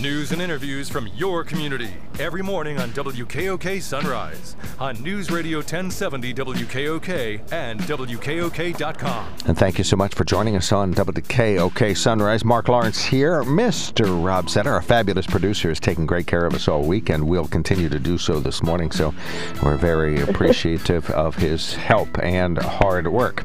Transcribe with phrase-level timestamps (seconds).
[0.00, 6.32] News and interviews from your community every morning on WKOK Sunrise on News Radio 1070
[6.32, 9.26] WKOK and WKOK.com.
[9.46, 12.46] And thank you so much for joining us on WKOK Sunrise.
[12.46, 13.42] Mark Lawrence here.
[13.42, 14.24] Mr.
[14.24, 17.46] Rob Center, our fabulous producer, is taking great care of us all week and will
[17.46, 18.90] continue to do so this morning.
[18.90, 19.12] So
[19.62, 23.44] we're very appreciative of his help and hard work.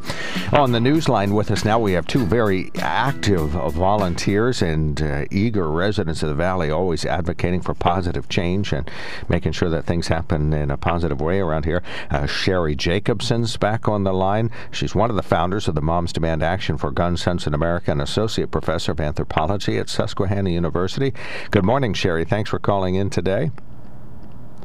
[0.54, 5.26] On the news line with us now, we have two very active volunteers and uh,
[5.32, 8.88] eager residents of the Valley, always advocating for positive change and
[9.28, 11.82] making sure that things happen in a positive way around here.
[12.12, 14.52] Uh, Shari Jacobsen's back on the line.
[14.70, 17.90] She's one of the founders of the Moms Demand Action for Gun Sense in America
[17.90, 21.16] and associate professor of anthropology at Susquehanna University.
[21.50, 22.26] Good morning, Shari.
[22.26, 23.50] Thanks for calling in today.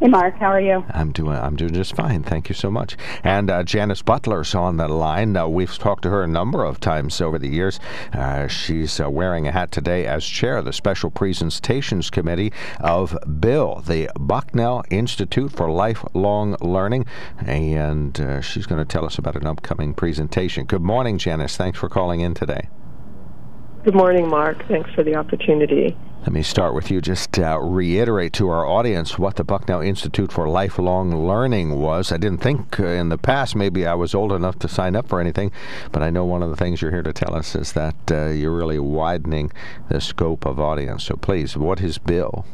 [0.00, 0.38] Hey, Mark.
[0.38, 0.82] How are you?
[0.94, 1.36] I'm doing.
[1.36, 2.22] I'm doing just fine.
[2.22, 2.96] Thank you so much.
[3.22, 5.36] And uh, Janice Butler's on the line.
[5.36, 7.78] Uh, we've talked to her a number of times over the years.
[8.14, 13.14] Uh, she's uh, wearing a hat today as chair of the Special Presentations Committee of
[13.40, 17.04] Bill, the Bucknell Institute for Lifelong Learning,
[17.38, 20.64] and uh, she's going to tell us about an upcoming presentation.
[20.64, 21.58] Good morning, Janice.
[21.58, 22.70] Thanks for calling in today.
[23.84, 24.66] Good morning, Mark.
[24.66, 25.94] Thanks for the opportunity.
[26.20, 27.00] Let me start with you.
[27.00, 32.12] Just uh, reiterate to our audience what the Bucknell Institute for Lifelong Learning was.
[32.12, 35.08] I didn't think uh, in the past maybe I was old enough to sign up
[35.08, 35.50] for anything,
[35.92, 38.26] but I know one of the things you're here to tell us is that uh,
[38.26, 39.50] you're really widening
[39.88, 41.04] the scope of audience.
[41.04, 42.44] So please, what is Bill?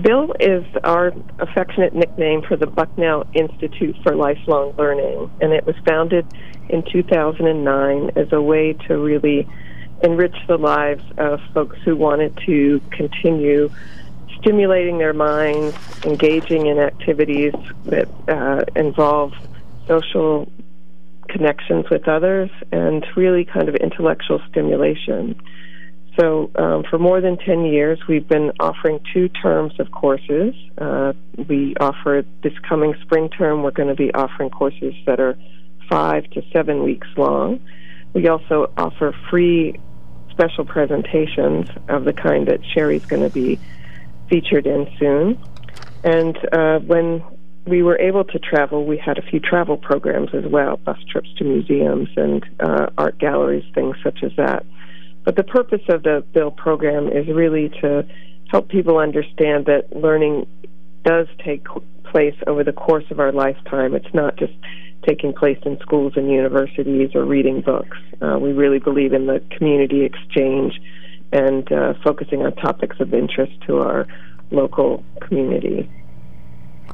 [0.00, 5.74] Bill is our affectionate nickname for the Bucknell Institute for Lifelong Learning, and it was
[5.84, 6.24] founded
[6.68, 9.48] in 2009 as a way to really
[10.02, 13.70] enrich the lives of folks who wanted to continue
[14.40, 17.52] stimulating their minds, engaging in activities
[17.84, 19.32] that uh, involve
[19.86, 20.50] social
[21.28, 25.40] connections with others, and really kind of intellectual stimulation.
[26.18, 30.54] So, um, for more than 10 years, we've been offering two terms of courses.
[30.76, 31.12] Uh,
[31.48, 35.38] we offer this coming spring term, we're going to be offering courses that are
[35.88, 37.60] five to seven weeks long.
[38.12, 39.78] We also offer free
[40.30, 43.58] special presentations of the kind that Shari's going to be
[44.28, 45.38] featured in soon.
[46.04, 47.22] And uh, when
[47.66, 51.28] we were able to travel, we had a few travel programs as well bus trips
[51.38, 54.64] to museums and uh, art galleries, things such as that.
[55.24, 58.06] But the purpose of the Bill program is really to
[58.48, 60.46] help people understand that learning
[61.04, 61.66] does take
[62.04, 63.94] place over the course of our lifetime.
[63.94, 64.52] It's not just
[65.06, 67.96] taking place in schools and universities or reading books.
[68.20, 70.80] Uh, we really believe in the community exchange
[71.32, 74.06] and uh, focusing on topics of interest to our
[74.50, 75.88] local community.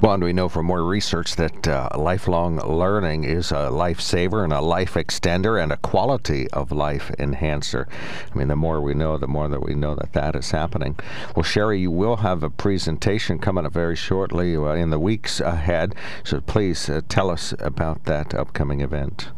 [0.03, 4.53] Well, and we know from more research that uh, lifelong learning is a lifesaver and
[4.53, 7.89] a life extender and a quality of life enhancer.
[8.31, 10.99] I mean, the more we know, the more that we know that that is happening.
[11.35, 15.41] Well, Shari, you will have a presentation coming up very shortly uh, in the weeks
[15.41, 15.95] ahead.
[16.25, 19.31] So please uh, tell us about that upcoming event.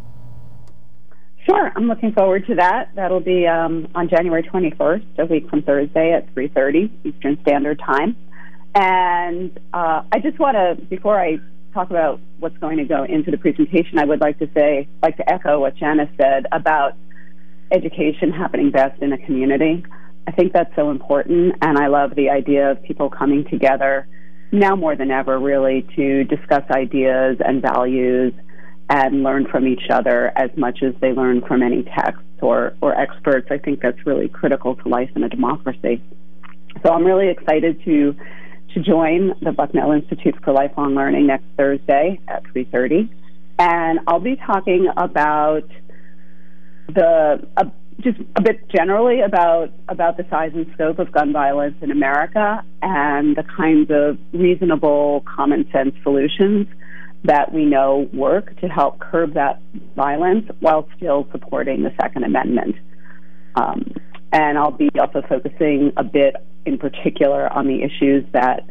[1.47, 2.91] Sure, I'm looking forward to that.
[2.97, 8.17] That'll be um, on January 21st, a week from Thursday at 3:30 Eastern Standard Time.
[8.81, 11.39] And uh, I just want to, before I
[11.75, 15.17] talk about what's going to go into the presentation, I would like to say, like
[15.17, 16.93] to echo what Janice said about
[17.73, 19.85] education happening best in a community.
[20.29, 24.07] I think that's so important, and I love the idea of people coming together
[24.53, 28.33] now more than ever, really, to discuss ideas and values
[28.91, 32.95] and learn from each other as much as they learn from any texts or, or
[32.95, 33.49] experts.
[33.51, 36.01] I think that's really critical to life in a democracy.
[36.87, 38.15] So I'm really excited to
[38.75, 43.09] to join the Bucknell Institute for Lifelong Learning next Thursday at 3:30,
[43.59, 45.69] and I'll be talking about
[46.89, 47.65] the uh,
[48.01, 52.65] just a bit generally about about the size and scope of gun violence in America
[52.83, 56.67] and the kinds of reasonable common sense solutions
[57.25, 59.61] that we know work to help curb that
[59.97, 62.77] violence while still supporting the Second Amendment.
[63.57, 63.93] Um,
[64.33, 66.37] and I'll be also focusing a bit
[66.67, 68.69] in particular on the issues that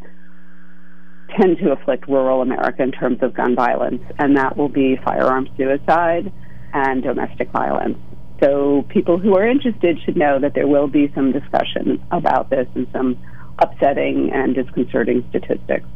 [1.38, 5.48] tend to afflict rural America in terms of gun violence, and that will be firearm
[5.56, 6.32] suicide
[6.72, 7.98] and domestic violence.
[8.42, 12.68] So, people who are interested should know that there will be some discussion about this
[12.74, 13.18] and some
[13.60, 15.88] upsetting and disconcerting statistics.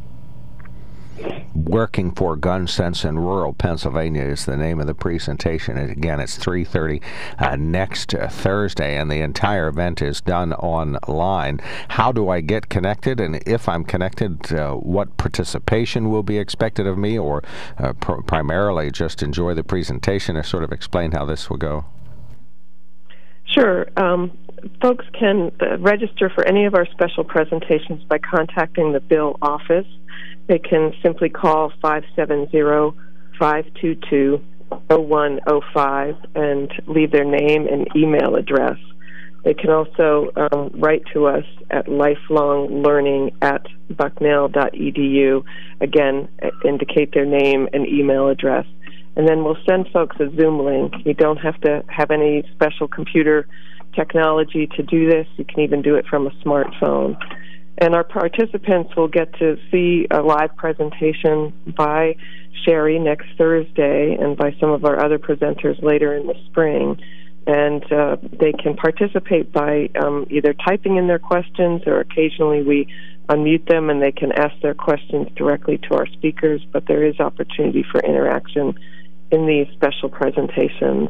[1.55, 5.77] Working for Gun Sense in Rural Pennsylvania is the name of the presentation.
[5.77, 7.01] And again, it's 3:30
[7.37, 11.59] uh, next uh, Thursday, and the entire event is done online.
[11.89, 13.19] How do I get connected?
[13.19, 17.43] And if I'm connected, uh, what participation will be expected of me, or
[17.77, 21.85] uh, pr- primarily just enjoy the presentation, or sort of explain how this will go?
[23.45, 23.87] Sure.
[23.97, 24.35] Um,
[24.81, 29.85] folks can uh, register for any of our special presentations by contacting the Bill office.
[30.47, 32.97] They can simply call 570
[33.39, 34.41] 522
[34.89, 38.77] 0105 and leave their name and email address.
[39.43, 45.43] They can also um, write to us at lifelonglearning at bucknell.edu.
[45.81, 46.29] Again,
[46.63, 48.65] indicate their name and email address.
[49.15, 50.93] And then we'll send folks a Zoom link.
[51.05, 53.47] You don't have to have any special computer
[53.93, 55.27] technology to do this.
[55.37, 57.17] You can even do it from a smartphone.
[57.77, 62.15] And our participants will get to see a live presentation by
[62.63, 67.01] Shari next Thursday and by some of our other presenters later in the spring.
[67.45, 72.87] And uh, they can participate by um, either typing in their questions or occasionally we
[73.27, 76.61] unmute them and they can ask their questions directly to our speakers.
[76.71, 78.75] But there is opportunity for interaction
[79.31, 81.09] in these special presentations.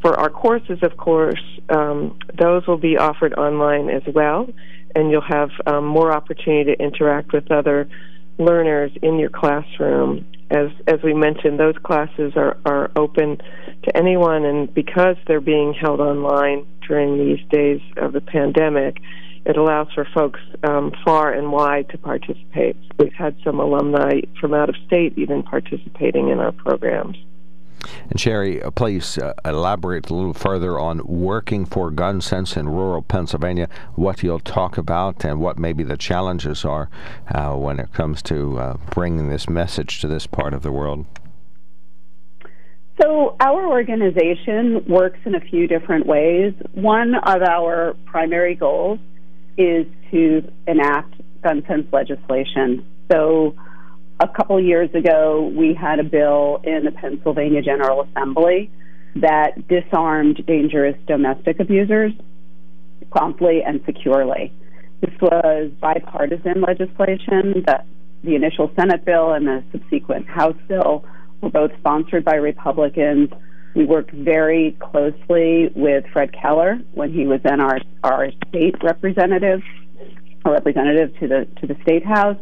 [0.00, 4.48] For our courses, of course, um, those will be offered online as well,
[4.94, 7.88] and you'll have um, more opportunity to interact with other
[8.38, 10.26] learners in your classroom.
[10.50, 13.38] As as we mentioned, those classes are, are open
[13.84, 18.98] to anyone, and because they're being held online during these days of the pandemic,
[19.46, 22.76] it allows for folks um, far and wide to participate.
[22.98, 27.16] We've had some alumni from out of state even participating in our programs.
[28.10, 32.68] And Shari, uh, please uh, elaborate a little further on working for Gun Sense in
[32.68, 36.88] rural Pennsylvania, what you'll talk about, and what maybe the challenges are
[37.34, 41.06] uh, when it comes to uh, bringing this message to this part of the world.
[43.00, 46.54] So, our organization works in a few different ways.
[46.74, 49.00] One of our primary goals
[49.58, 52.86] is to enact gun sense legislation.
[53.10, 53.56] So,
[54.20, 58.70] a couple years ago, we had a bill in the Pennsylvania General Assembly
[59.16, 62.12] that disarmed dangerous domestic abusers
[63.10, 64.52] promptly and securely.
[65.00, 67.64] This was bipartisan legislation.
[67.66, 67.82] The,
[68.22, 71.04] the initial Senate bill and the subsequent House bill
[71.40, 73.30] were both sponsored by Republicans.
[73.74, 79.60] We worked very closely with Fred Keller when he was then our, our state representative,
[80.44, 82.38] a representative to the to the state house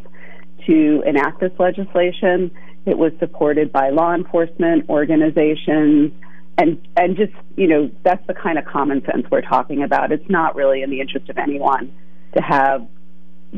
[0.66, 2.50] to enact this legislation.
[2.86, 6.12] It was supported by law enforcement organizations
[6.58, 10.12] and and just you know that's the kind of common sense we're talking about.
[10.12, 11.92] It's not really in the interest of anyone
[12.36, 12.86] to have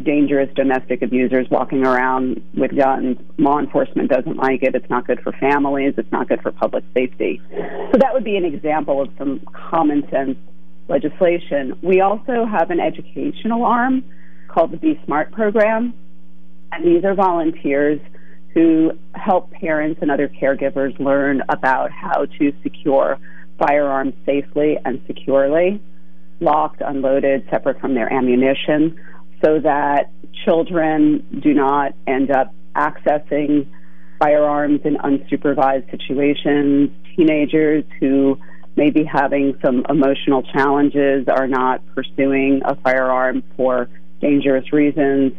[0.03, 3.17] dangerous domestic abusers walking around with guns.
[3.39, 4.75] Law enforcement doesn't like it.
[4.75, 5.95] It's not good for families.
[5.97, 7.41] It's not good for public safety.
[7.51, 10.37] So that would be an example of some common sense
[10.89, 11.79] legislation.
[11.83, 14.05] We also have an educational arm
[14.49, 15.95] called the Be Smart program
[16.73, 18.01] and these are volunteers
[18.53, 23.19] who help parents and other caregivers learn about how to secure
[23.59, 25.81] firearms safely and securely,
[26.41, 28.99] locked, unloaded, separate from their ammunition,
[29.45, 30.11] so that
[30.45, 33.67] children do not end up accessing
[34.19, 36.91] firearms in unsupervised situations.
[37.17, 38.39] Teenagers who
[38.77, 43.89] may be having some emotional challenges are not pursuing a firearm for
[44.21, 45.33] dangerous reasons.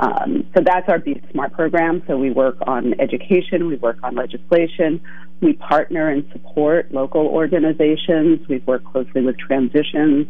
[0.00, 2.02] Um, so that's our Be Smart program.
[2.06, 5.00] So we work on education, we work on legislation,
[5.42, 10.26] we partner and support local organizations, we work closely with transitions,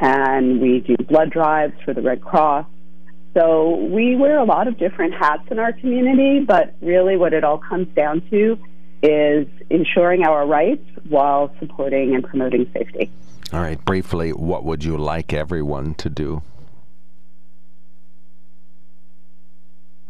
[0.00, 2.66] and we do blood drives for the Red Cross.
[3.32, 7.42] So we wear a lot of different hats in our community, but really what it
[7.42, 8.58] all comes down to
[9.02, 13.10] is ensuring our rights while supporting and promoting safety.
[13.52, 16.42] All right, briefly, what would you like everyone to do?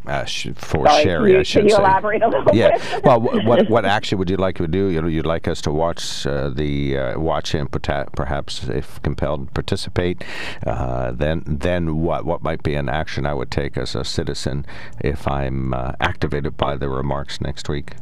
[0.07, 1.81] Uh, for Sorry, Shari, you, I should can you say.
[1.81, 2.77] elaborate a little yeah.
[2.77, 3.03] bit?
[3.03, 4.89] well, what what action would you like to do?
[4.89, 9.53] You know, you'd like us to watch uh, the uh, watch and perhaps, if compelled,
[9.53, 10.23] participate.
[10.65, 14.65] Uh, then then what what might be an action I would take as a citizen
[15.01, 17.95] if I'm uh, activated by the remarks next week?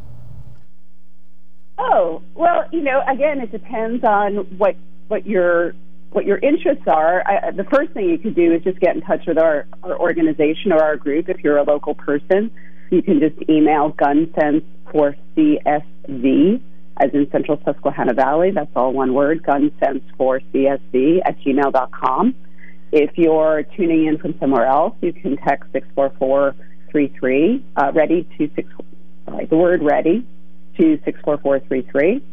[1.78, 4.76] Oh well, you know, again, it depends on what
[5.08, 5.74] what your
[6.16, 9.02] what your interests are, I, the first thing you could do is just get in
[9.02, 11.28] touch with our, our organization or our group.
[11.28, 12.52] If you're a local person,
[12.90, 16.62] you can just email GunSense for CSV,
[16.98, 18.52] as in Central Susquehanna Valley.
[18.52, 22.36] That's all one word, GunSense for CSV at gmail.com.
[22.94, 28.70] If you're tuning in from somewhere else, you can text 64433, uh, ready to six,
[29.26, 30.26] sorry, the word ready
[30.78, 32.24] to 64433.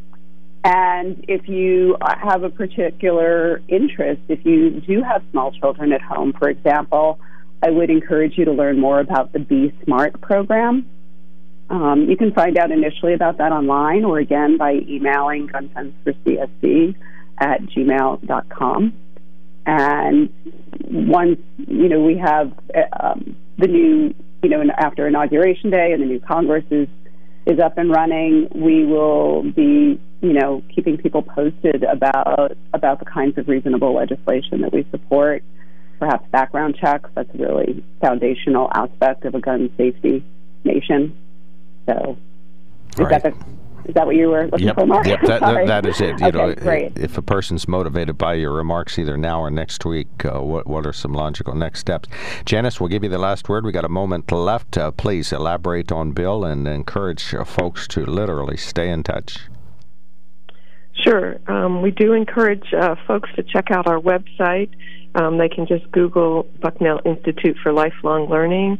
[0.64, 6.33] And if you have a particular interest, if you do have small children at home,
[6.38, 7.19] for example,
[7.62, 10.88] I would encourage you to learn more about the Be Smart program.
[11.69, 16.95] Um, you can find out initially about that online or again by emailing gunsenseforcsv
[17.38, 18.92] at gmail.com.
[19.64, 20.28] and
[20.90, 22.52] once you know we have
[23.00, 26.88] um, the new, you know, after inauguration day and the new Congress is
[27.47, 33.05] is up and running, we will be, you know, keeping people posted about about the
[33.05, 35.43] kinds of reasonable legislation that we support.
[35.99, 37.11] Perhaps background checks.
[37.14, 40.25] That's a really foundational aspect of a gun safety
[40.64, 41.17] nation.
[41.87, 42.17] So,
[42.95, 43.23] is right.
[43.23, 43.45] that the
[43.85, 45.07] is that what you were looking yep, for, Mark?
[45.07, 46.21] Yep, that, that, that is it.
[46.21, 46.97] You okay, know, great.
[46.97, 50.87] if a person's motivated by your remarks either now or next week, uh, what what
[50.87, 52.09] are some logical next steps?
[52.45, 53.64] Janice, we'll give you the last word.
[53.64, 54.79] We got a moment left.
[54.79, 59.49] Uh, please elaborate on Bill and encourage uh, folks to literally stay in touch.
[60.94, 61.38] Sure.
[61.46, 64.70] Um, we do encourage uh, folks to check out our website.
[65.14, 68.78] Um, they can just Google Bucknell Institute for Lifelong Learning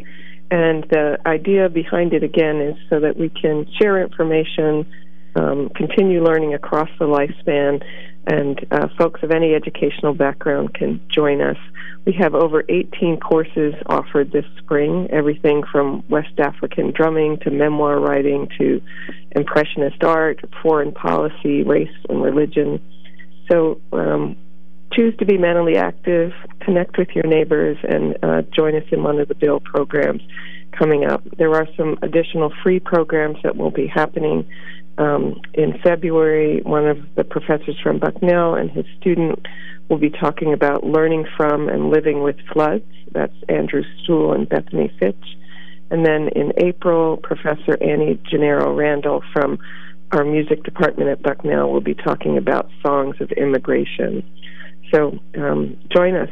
[0.53, 4.87] and the idea behind it, again, is so that we can share information,
[5.35, 7.83] um, continue learning across the lifespan,
[8.27, 11.57] and uh, folks of any educational background can join us.
[12.05, 17.99] We have over 18 courses offered this spring, everything from West African drumming to memoir
[17.99, 18.81] writing to
[19.33, 22.81] impressionist art, foreign policy, race and religion.
[23.51, 24.37] So um,
[24.93, 29.19] choose to be mentally active, connect with your neighbors, and uh, join us in one
[29.19, 30.23] of the Bill programs
[30.77, 31.23] coming up.
[31.39, 34.49] There are some additional free programs that will be happening
[34.99, 36.61] um, in February.
[36.63, 39.47] One of the professors from Bucknell and his student
[39.89, 42.85] will be talking about learning from and living with floods.
[43.13, 45.37] That's Andrew Stuhl and Bethany Fitch.
[45.91, 49.59] And then in April, Professor Annie Gennaro Randall from
[50.13, 54.23] our music department at Bucknell will be talking about songs of immigration.
[54.93, 56.31] So um, join us.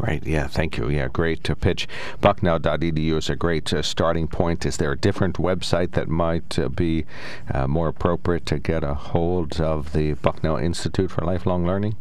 [0.00, 0.26] Right.
[0.26, 0.46] Yeah.
[0.46, 0.88] Thank you.
[0.88, 1.08] Yeah.
[1.08, 1.86] Great to pitch.
[2.22, 4.64] Bucknell.edu is a great uh, starting point.
[4.64, 7.04] Is there a different website that might uh, be
[7.52, 11.96] uh, more appropriate to get a hold of the Bucknell Institute for Lifelong Learning?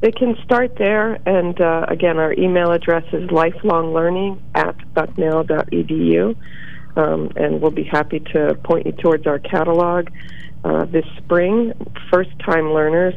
[0.00, 6.36] They can start there, and uh, again, our email address is lifelonglearning at bucknell.edu,
[6.96, 10.08] um, and we'll be happy to point you towards our catalog.
[10.64, 11.72] Uh, this spring,
[12.10, 13.14] first time learners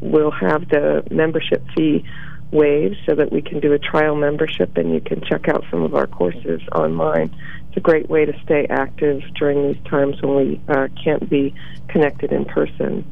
[0.00, 2.04] will have the membership fee
[2.50, 5.82] waived so that we can do a trial membership and you can check out some
[5.82, 7.30] of our courses online.
[7.68, 11.54] It's a great way to stay active during these times when we uh, can't be
[11.88, 13.04] connected in person.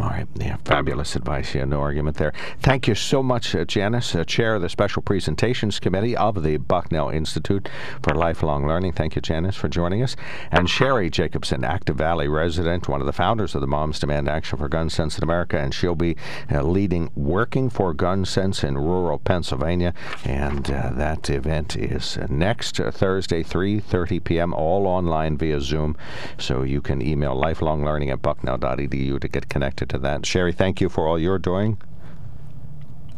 [0.00, 0.26] All right.
[0.36, 1.54] Yeah, fabulous advice.
[1.54, 2.32] Yeah, no argument there.
[2.60, 6.56] Thank you so much, uh, Janice, uh, Chair of the Special Presentations Committee of the
[6.56, 7.68] Bucknell Institute
[8.02, 8.92] for Lifelong Learning.
[8.92, 10.16] Thank you, Janice, for joining us.
[10.50, 14.58] And Shari Jacobsen, Active Valley resident, one of the founders of the Moms Demand Action
[14.58, 16.16] for Gun Sense in America, and she'll be
[16.50, 19.92] uh, leading Working for Gun Sense in rural Pennsylvania.
[20.24, 25.96] And uh, that event is next uh, Thursday, 3.30 p.m., all online via Zoom.
[26.38, 29.48] So you can email lifelonglearning at bucknell.edu to get
[29.82, 30.26] connected to that.
[30.26, 31.78] Shari, thank you for all you're doing.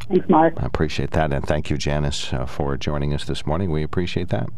[0.09, 0.55] Thanks, Mark.
[0.57, 1.33] I appreciate that.
[1.33, 3.71] And thank you, Janice, uh, for joining us this morning.
[3.71, 4.49] We appreciate that.